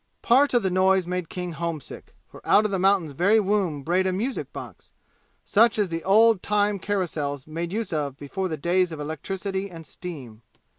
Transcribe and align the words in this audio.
Part 0.23 0.55
of 0.55 0.63
the 0.63 0.71
noise 0.71 1.05
made 1.05 1.29
King 1.29 1.51
feel 1.51 1.59
homesick, 1.59 2.15
for 2.27 2.41
out 2.43 2.65
of 2.65 2.71
the 2.71 2.79
mountain's 2.79 3.11
very 3.11 3.39
womb 3.39 3.83
brayed 3.83 4.07
a 4.07 4.11
music 4.11 4.51
box, 4.51 4.93
such 5.45 5.77
as 5.77 5.89
the 5.89 6.03
old 6.03 6.41
time 6.41 6.79
carousels 6.79 7.45
made 7.45 7.71
use 7.71 7.93
of 7.93 8.17
before 8.17 8.47
the 8.47 8.57
days 8.57 8.91
of 8.91 8.99
electricity 8.99 9.69
and 9.69 9.85
steam. 9.85 10.41